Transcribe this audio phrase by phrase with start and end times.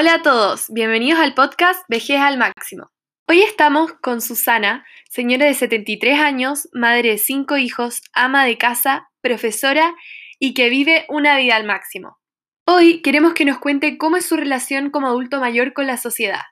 [0.00, 2.92] Hola a todos, bienvenidos al podcast Vejez al Máximo.
[3.26, 9.10] Hoy estamos con Susana, señora de 73 años, madre de 5 hijos, ama de casa,
[9.22, 9.96] profesora
[10.38, 12.16] y que vive una vida al máximo.
[12.64, 16.42] Hoy queremos que nos cuente cómo es su relación como adulto mayor con la sociedad.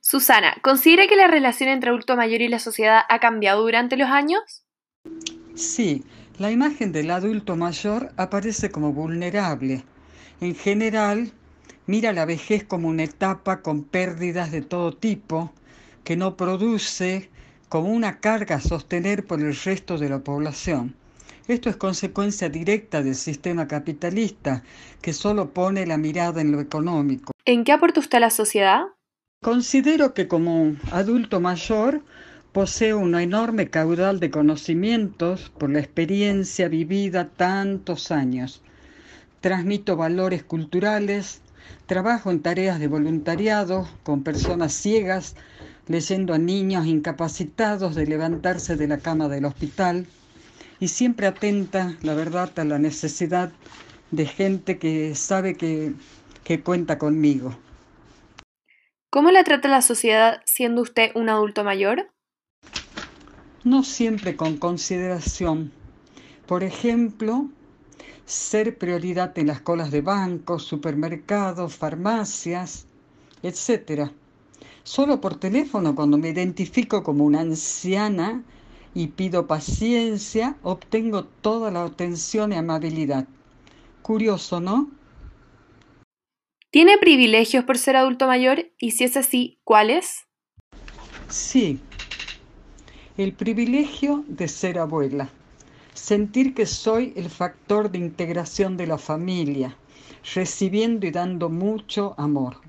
[0.00, 4.10] Susana, ¿considera que la relación entre adulto mayor y la sociedad ha cambiado durante los
[4.10, 4.64] años?
[5.54, 6.02] Sí,
[6.40, 9.84] la imagen del adulto mayor aparece como vulnerable.
[10.40, 11.32] En general,
[11.86, 15.52] mira la vejez como una etapa con pérdidas de todo tipo
[16.02, 17.28] que no produce
[17.68, 20.94] como una carga a sostener por el resto de la población.
[21.46, 24.62] Esto es consecuencia directa del sistema capitalista
[25.02, 27.32] que solo pone la mirada en lo económico.
[27.44, 28.84] ¿En qué aporta usted a la sociedad?
[29.42, 32.02] Considero que como adulto mayor
[32.52, 38.60] Poseo un enorme caudal de conocimientos por la experiencia vivida tantos años.
[39.40, 41.42] Transmito valores culturales,
[41.86, 45.36] trabajo en tareas de voluntariado con personas ciegas,
[45.86, 50.08] leyendo a niños incapacitados de levantarse de la cama del hospital
[50.80, 53.52] y siempre atenta, la verdad, a la necesidad
[54.10, 55.92] de gente que sabe que,
[56.42, 57.56] que cuenta conmigo.
[59.08, 62.10] ¿Cómo la trata la sociedad siendo usted un adulto mayor?
[63.70, 65.72] No siempre con consideración.
[66.46, 67.48] Por ejemplo,
[68.26, 72.86] ser prioridad en las colas de bancos, supermercados, farmacias,
[73.44, 74.10] etc.
[74.82, 78.42] Solo por teléfono, cuando me identifico como una anciana
[78.92, 83.28] y pido paciencia, obtengo toda la atención y amabilidad.
[84.02, 84.90] Curioso, ¿no?
[86.72, 88.72] ¿Tiene privilegios por ser adulto mayor?
[88.78, 90.26] Y si es así, ¿cuáles?
[91.28, 91.80] Sí,
[93.22, 95.28] el privilegio de ser abuela,
[95.92, 99.76] sentir que soy el factor de integración de la familia,
[100.34, 102.62] recibiendo y dando mucho amor.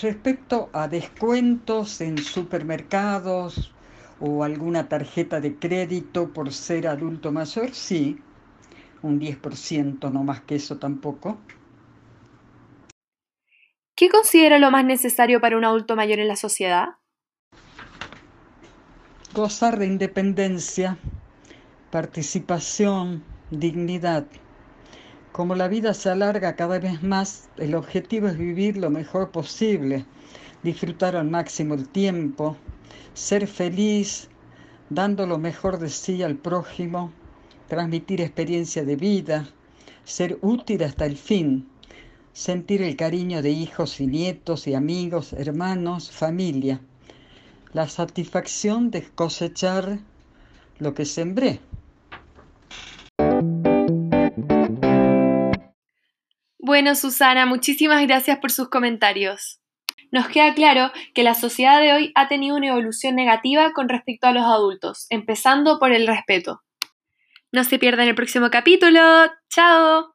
[0.00, 3.74] Respecto a descuentos en supermercados
[4.18, 8.18] o alguna tarjeta de crédito por ser adulto mayor, sí,
[9.02, 11.36] un 10%, no más que eso tampoco.
[13.94, 16.96] ¿Qué considera lo más necesario para un adulto mayor en la sociedad?
[19.34, 20.96] Gozar de independencia,
[21.90, 24.26] participación, dignidad.
[25.32, 30.06] Como la vida se alarga cada vez más, el objetivo es vivir lo mejor posible,
[30.62, 32.56] disfrutar al máximo el tiempo,
[33.12, 34.28] ser feliz,
[34.88, 37.10] dando lo mejor de sí al prójimo,
[37.66, 39.48] transmitir experiencia de vida,
[40.04, 41.68] ser útil hasta el fin,
[42.32, 46.80] sentir el cariño de hijos y nietos y amigos, hermanos, familia
[47.74, 49.98] la satisfacción de cosechar
[50.78, 51.60] lo que sembré.
[56.58, 59.60] Bueno, Susana, muchísimas gracias por sus comentarios.
[60.10, 64.28] Nos queda claro que la sociedad de hoy ha tenido una evolución negativa con respecto
[64.28, 66.62] a los adultos, empezando por el respeto.
[67.52, 69.00] No se pierdan el próximo capítulo.
[69.48, 70.13] ¡Chao!